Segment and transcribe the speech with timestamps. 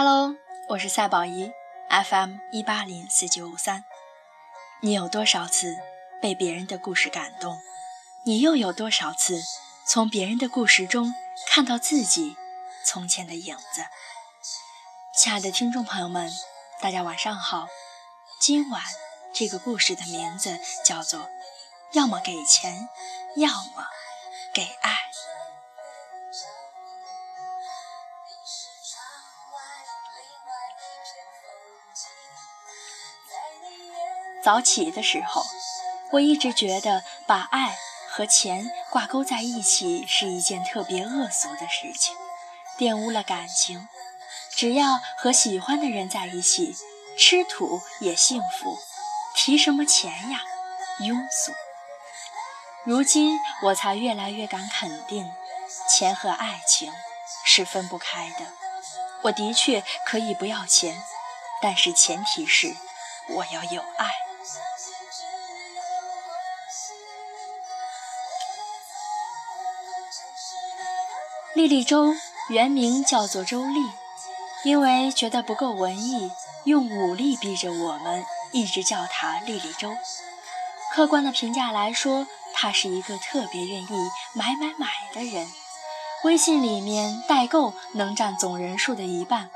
[0.00, 0.36] Hello，
[0.68, 1.50] 我是赛宝仪
[1.90, 3.84] ，FM 一八零四九五三。
[4.80, 5.76] 你有多少次
[6.22, 7.58] 被别人的故事感动？
[8.24, 9.42] 你又有多少次
[9.88, 11.12] 从别人的故事中
[11.48, 12.36] 看到自己
[12.84, 13.86] 从前的影子？
[15.16, 16.30] 亲爱的听众朋友们，
[16.80, 17.66] 大家晚上好。
[18.40, 18.80] 今晚
[19.34, 21.22] 这个故事的名字叫做
[21.90, 22.88] 《要么给钱，
[23.34, 23.84] 要么
[24.54, 24.92] 给爱》。
[34.48, 35.44] 早起的时候，
[36.12, 37.76] 我一直觉得把爱
[38.08, 42.16] 和钱挂钩在一起是一件特别恶俗的事情，
[42.78, 43.86] 玷污了感情。
[44.56, 46.74] 只要和喜欢的人在一起，
[47.18, 48.78] 吃土也幸福，
[49.34, 50.40] 提什么钱呀？
[51.00, 51.52] 庸俗。
[52.84, 55.30] 如今我才越来越敢肯定，
[55.90, 56.90] 钱和爱情
[57.44, 58.46] 是分不开的。
[59.24, 61.02] 我的确可以不要钱，
[61.60, 62.74] 但是前提是
[63.28, 64.08] 我要有爱。
[71.54, 72.14] 莉莉周
[72.50, 73.80] 原名叫做周丽，
[74.64, 76.30] 因为觉得不够文艺，
[76.64, 79.96] 用武力逼着我们一直叫她莉莉周。
[80.92, 83.88] 客观的评价来说，她是一个特别愿意
[84.34, 85.48] 买买买的人。
[86.24, 89.50] 微信里面代购能占总人数的一半，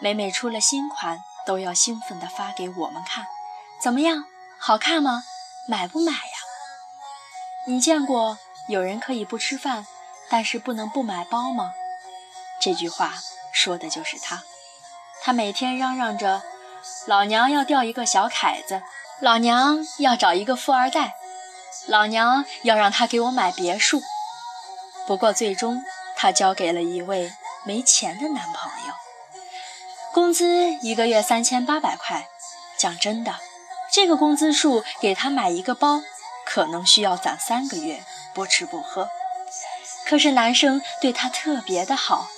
[0.00, 3.26] 每每出了新款，都要兴奋地发给我们看。
[3.80, 4.24] 怎么样？
[4.58, 5.22] 好看吗？
[5.68, 6.18] 买不买呀？
[7.66, 8.38] 你见过
[8.68, 9.86] 有人可以不吃饭？
[10.28, 11.72] 但是不能不买包吗？
[12.60, 13.14] 这句话
[13.52, 14.42] 说的就是他。
[15.22, 16.42] 他每天嚷嚷着
[17.06, 18.82] ：“老娘要钓一个小凯子，
[19.20, 21.14] 老娘要找一个富二代，
[21.86, 24.02] 老娘要让他给我买别墅。”
[25.06, 25.84] 不过最终
[26.16, 27.32] 他交给了一位
[27.64, 28.94] 没钱的男朋友，
[30.12, 32.28] 工资一个月三千八百块。
[32.76, 33.36] 讲真的，
[33.90, 36.02] 这个工资数给他买一个包，
[36.44, 38.04] 可能需要攒三个月，
[38.34, 39.08] 不吃不喝。
[40.08, 42.28] 可是男生对她特别的好，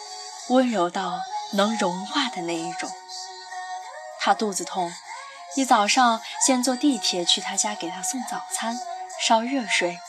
[0.49, 1.21] 温柔到
[1.53, 2.91] 能融化的那一种。
[4.19, 4.93] 她肚子痛，
[5.55, 8.81] 一早上先坐地铁去他家给她送早餐，
[9.21, 10.01] 烧热水，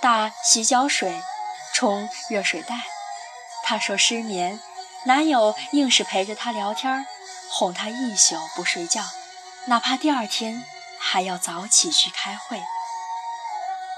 [0.00, 1.22] 打洗脚水，
[1.74, 2.74] 冲热水袋。
[3.62, 4.60] 她说失眠，
[5.04, 7.06] 男友硬是陪着她聊天，
[7.50, 9.02] 哄她一宿不睡觉，
[9.66, 10.64] 哪怕第二天
[10.98, 12.62] 还要早起去开会。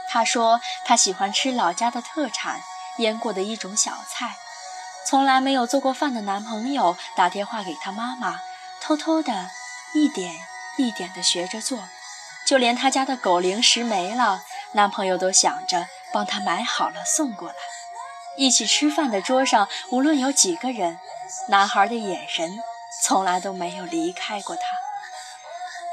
[0.09, 2.61] 她说她喜欢吃老家的特产。
[2.98, 4.36] 腌过的一种小菜，
[5.06, 8.40] 从来没有做过饭的男朋友打电话给他妈妈，
[8.80, 9.50] 偷偷的
[9.94, 10.34] 一点
[10.78, 11.88] 一点的学着做，
[12.46, 14.42] 就连他家的狗零食没了，
[14.72, 17.54] 男朋友都想着帮他买好了送过来。
[18.36, 20.98] 一起吃饭的桌上，无论有几个人，
[21.48, 22.58] 男孩的眼神
[23.02, 24.62] 从来都没有离开过他。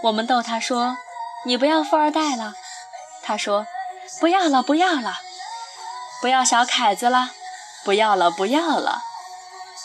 [0.03, 0.97] 我们逗他说
[1.45, 2.55] ：“你不要富二代了。”
[3.23, 3.65] 他说
[4.19, 5.21] ：“不要了，不要了。”
[6.23, 7.31] 不要小凯子了，
[7.83, 9.03] 不要了，不要了，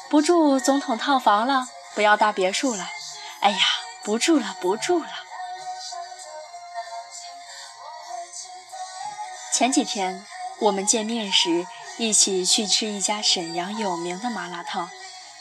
[0.08, 1.66] 不住总统套房了，
[1.96, 2.88] 不要大别墅了，
[3.40, 3.58] 哎呀，
[4.04, 5.08] 不住了，不住了。
[9.52, 10.24] 前几天
[10.60, 11.66] 我们见面时，
[11.96, 14.88] 一起去吃一家沈阳有名的麻辣烫。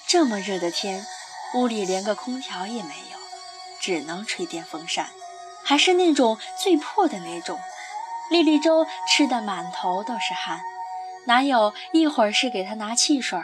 [0.08, 1.06] 这么热的天，
[1.54, 3.20] 屋里连个空调也没有，
[3.80, 5.12] 只能吹电风扇，
[5.64, 7.60] 还是那种最破的那种。
[8.32, 10.60] 莉莉周吃的满头都是汗。
[11.28, 13.38] 男友一会儿是给她拿汽水，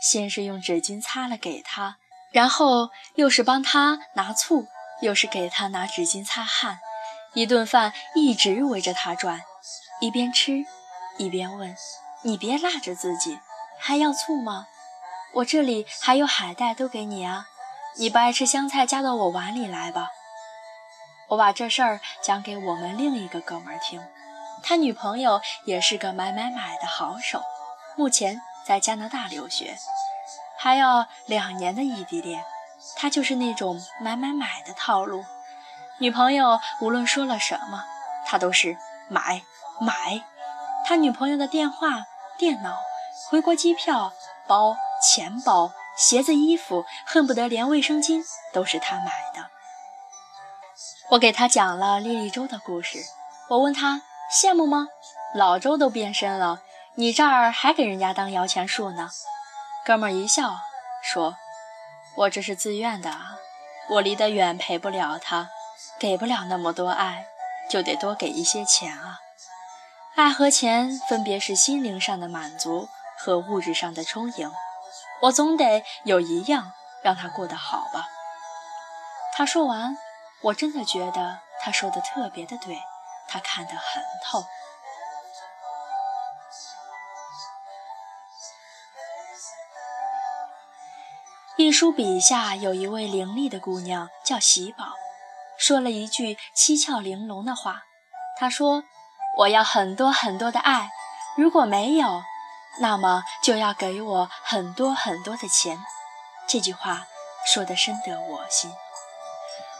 [0.00, 1.98] 先是用纸巾擦了给她，
[2.32, 4.66] 然后又是帮她拿醋，
[5.02, 6.78] 又是给她拿纸巾擦汗，
[7.34, 9.42] 一顿饭一直围着她转，
[10.00, 10.64] 一边吃
[11.18, 11.76] 一边问
[12.24, 13.38] ：“你别辣着自己，
[13.78, 14.66] 还要醋吗？
[15.34, 17.48] 我这里还有海带，都给你啊。
[17.96, 20.08] 你不爱吃香菜，加到我碗里来吧。”
[21.28, 24.00] 我把这事儿讲给我们另一个哥们儿听。
[24.62, 27.42] 他女朋友也是个买买买的好手，
[27.96, 29.76] 目前在加拿大留学，
[30.58, 32.44] 还要两年的异地恋。
[32.96, 35.24] 他就是那种买买买的套路，
[35.98, 37.84] 女朋友无论说了什么，
[38.26, 38.76] 他都是
[39.08, 39.42] 买
[39.80, 40.22] 买。
[40.84, 42.06] 他女朋友的电话、
[42.38, 42.76] 电脑、
[43.28, 44.12] 回国机票、
[44.46, 48.22] 包、钱包、鞋子、衣服，恨不得连卫生巾
[48.52, 49.50] 都是他买的。
[51.10, 52.98] 我给他讲了莉莉周的故事，
[53.48, 54.02] 我问他。
[54.30, 54.88] 羡慕吗？
[55.34, 56.60] 老周都变身了，
[56.94, 59.10] 你这儿还给人家当摇钱树呢？
[59.84, 60.56] 哥们儿一笑
[61.02, 61.36] 说
[62.16, 63.36] ：“我这是自愿的啊，
[63.88, 65.50] 我离得远，陪不了他，
[65.98, 67.26] 给不了那么多爱，
[67.70, 69.20] 就得多给一些钱啊。
[70.16, 72.88] 爱和钱分别是心灵上的满足
[73.18, 74.50] 和物质上的充盈，
[75.22, 78.08] 我总得有一样让他过得好吧。
[79.36, 79.96] 他说完，
[80.42, 82.80] 我真的觉得他说的特别的对，
[83.28, 84.44] 他看得很透。
[91.58, 94.84] 一书笔下有一位伶俐的姑娘，叫喜宝，
[95.58, 97.84] 说了一句七窍玲珑的话。
[98.38, 98.84] 她说
[99.38, 100.90] ：“我要很多很多的爱，
[101.38, 102.22] 如果没有，
[102.80, 105.78] 那么就要给我很多很多的钱。”
[106.46, 107.06] 这句话
[107.46, 108.70] 说得深得我心。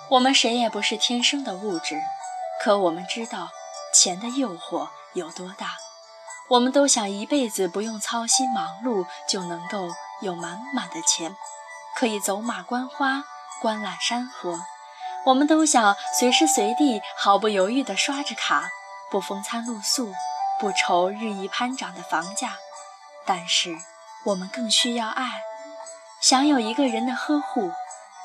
[0.08, 2.00] 我们谁也不是天生的物质，
[2.62, 3.50] 可我们知道
[3.94, 5.76] 钱的诱惑有多大。
[6.48, 9.88] 我们都想一辈子不用操心忙碌，就能够
[10.20, 11.36] 有满满的钱。
[11.96, 13.24] 可以走马观花，
[13.60, 14.60] 观览山河。
[15.24, 18.70] 我们都想随时随地毫不犹豫地刷着卡，
[19.10, 20.12] 不风餐露宿，
[20.60, 22.56] 不愁日益攀涨的房价。
[23.24, 23.76] 但是，
[24.26, 25.42] 我们更需要爱，
[26.20, 27.72] 想有一个人的呵护，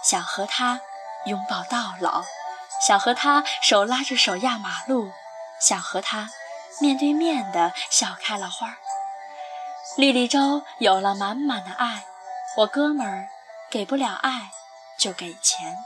[0.03, 0.79] 想和他
[1.25, 2.23] 拥抱到老，
[2.85, 5.11] 想和他手拉着手压马路，
[5.59, 6.29] 想和他
[6.79, 8.77] 面对面的笑开了花。
[9.97, 12.05] 莉莉周有了满满的爱，
[12.57, 13.29] 我哥们儿。
[13.71, 14.51] 给不了爱，
[14.99, 15.77] 就给钱。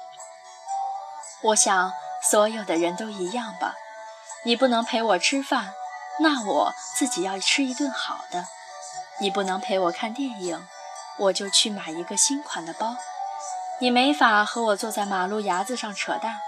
[1.44, 1.94] 我想
[2.24, 3.76] 所有的人都一样吧。
[4.44, 5.76] 你不能陪我吃饭，
[6.20, 8.48] 那我自己要吃一顿好的。
[9.20, 10.68] 你不能陪我看电影，
[11.20, 12.98] 我就去买一个新款的包。
[13.80, 16.40] 你没法和我坐在马路牙子上扯淡，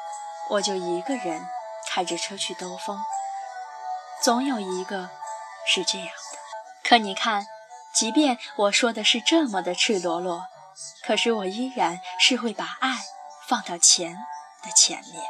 [0.49, 1.47] 我就一个人
[1.89, 2.99] 开着车去兜风。
[4.21, 5.09] 总有一个
[5.67, 6.39] 是这样的。
[6.83, 7.45] 可你看，
[7.93, 10.47] 即便我说的是这么的赤裸裸。
[11.03, 12.97] 可是我依然是会把爱
[13.47, 14.13] 放到钱
[14.63, 15.23] 的前面。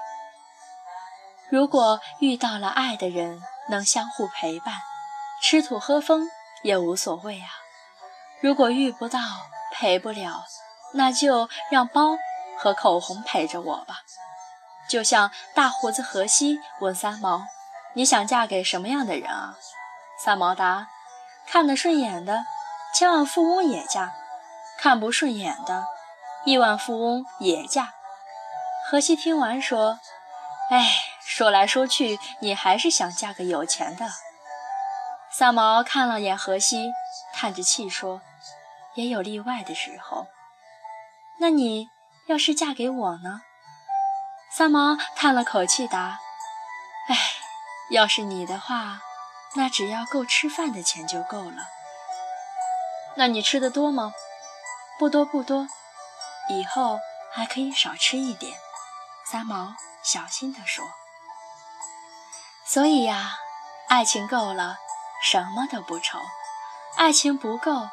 [1.49, 4.75] 如果遇到了爱的人，能相互陪伴，
[5.41, 6.27] 吃土喝风
[6.63, 7.47] 也无所谓啊。
[8.41, 9.19] 如果遇不到，
[9.71, 10.45] 陪不了，
[10.93, 12.17] 那就让包
[12.57, 14.01] 和口红陪着我吧。
[14.87, 17.45] 就像大胡子荷西问三毛
[17.93, 19.57] ：“你想嫁给什么样的人啊？”
[20.23, 20.87] 三毛答
[21.47, 22.45] ：“看得顺眼的，
[22.93, 24.13] 千万富翁也嫁。”
[24.79, 25.85] 看不顺眼的，
[26.45, 27.93] 亿万富翁也嫁。
[28.87, 29.99] 荷西听完说
[30.69, 30.87] ：“哎，
[31.25, 34.07] 说来说去，你还是想嫁个有钱的。”
[35.33, 36.91] 三毛看了眼荷西，
[37.33, 38.21] 叹着气说
[38.93, 40.27] ：“也有例外的时候。
[41.39, 41.89] 那你
[42.27, 43.41] 要是嫁给我呢？”
[44.57, 46.19] 三毛叹了口气答
[47.09, 47.15] ：“哎，
[47.91, 49.01] 要是你的话，
[49.53, 51.67] 那只要够吃饭的钱就够了。
[53.17, 54.13] 那你吃的多吗？”
[54.97, 55.67] 不多不多，
[56.49, 56.99] 以后
[57.31, 58.57] 还可以少吃一点。”
[59.31, 60.83] 三毛小心地说。
[62.65, 63.37] “所以呀，
[63.89, 64.79] 爱情够了，
[65.21, 66.17] 什么都不愁；
[66.95, 67.89] 爱情不够，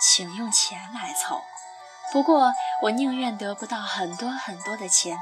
[0.00, 1.42] 请用钱来凑。
[2.10, 5.18] 不过，我宁愿得不到很多很多的钱，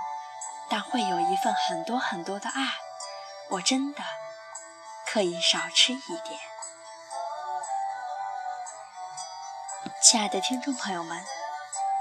[0.69, 2.63] 但会有一份很多很多的爱。
[3.51, 4.03] 我真的
[5.07, 6.41] 可以少吃一点。”
[10.03, 11.25] 亲爱的听众朋友们，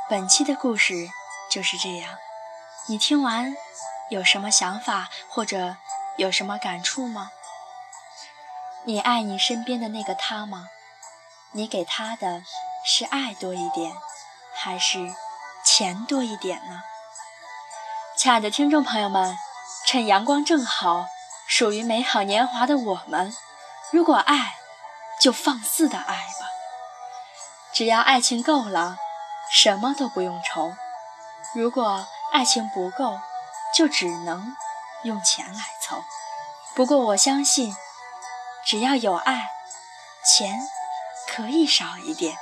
[0.10, 0.94] 本期的故事
[1.50, 2.18] 就是这样。
[2.88, 3.56] 你听完
[4.10, 5.78] 有什么想法或者
[6.18, 7.32] 有什么感触吗？
[8.84, 10.70] 你爱你身边的那个他吗？
[11.54, 12.44] 你给他的
[12.86, 13.96] 是爱多一点，
[14.54, 15.00] 还是
[15.66, 16.84] 钱多一点呢？
[18.26, 19.38] 亲爱的听众朋友们，
[19.86, 21.06] 趁阳光正好，
[21.46, 23.32] 属于美好年华的我们，
[23.92, 24.56] 如果爱，
[25.22, 26.48] 就放肆的爱吧。
[27.72, 28.98] 只要爱情够了，
[29.52, 30.74] 什么都不用愁；
[31.54, 33.20] 如果爱情不够，
[33.76, 34.58] 就只能
[35.04, 36.04] 用钱来凑。
[36.74, 37.78] 不过我相信，
[38.66, 39.52] 只要有爱，
[40.26, 40.68] 钱
[41.28, 42.36] 可以少一点。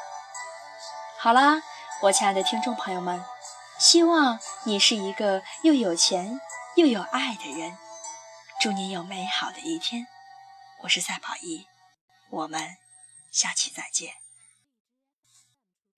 [1.19, 1.61] 好啦，
[2.03, 3.25] 我亲爱的听众朋友们，
[3.77, 6.39] 希望你是一个又有钱
[6.77, 7.77] 又有爱的人。
[8.61, 10.07] 祝你有美好的一天。
[10.83, 11.67] 我是赛跑一，
[12.29, 12.77] 我们
[13.29, 14.22] 下期再见。